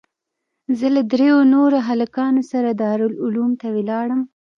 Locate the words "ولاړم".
3.75-4.21